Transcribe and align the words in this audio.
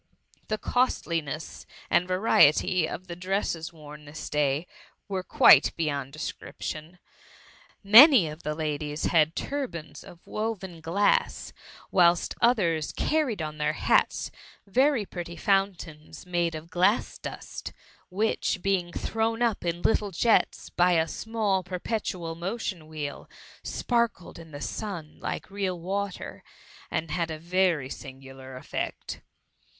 The 0.47 0.57
costliness 0.57 1.67
and 1.87 2.07
variety 2.07 2.89
of 2.89 3.05
the 3.05 3.15
dresses 3.15 3.71
worn 3.71 4.05
this 4.05 4.31
day 4.31 4.65
were 5.07 5.21
quite 5.21 5.75
beyond 5.75 6.11
description. 6.11 6.97
Many 7.83 8.27
of 8.27 8.41
the 8.41 8.55
ladies 8.55 9.03
had 9.05 9.35
turbans 9.35 10.03
of 10.03 10.25
woven 10.25 10.79
glass; 10.81 11.53
whilst 11.91 12.33
others 12.41 12.93
carried 12.93 13.43
on 13.43 13.59
their 13.59 13.73
hats 13.73 14.31
very 14.65 15.05
pretty 15.05 15.35
fountains 15.35 16.25
made 16.25 16.55
of 16.55 16.71
glass 16.71 17.19
dust, 17.19 17.71
which, 18.09 18.63
being 18.63 18.91
thrown 18.91 19.43
up 19.43 19.63
in 19.63 19.83
little 19.83 20.09
jets 20.09 20.71
by 20.71 20.93
a 20.93 21.07
small 21.07 21.61
perpetual 21.61 22.33
motion 22.33 22.87
wheel, 22.87 23.29
sparkled 23.61 24.39
in 24.39 24.49
the 24.49 24.61
sun 24.61 25.19
like 25.19 25.51
real 25.51 25.79
water, 25.79 26.43
and 26.89 27.11
had 27.11 27.29
a 27.29 27.37
very 27.37 27.87
singular 27.87 28.55
effect. 28.57 29.21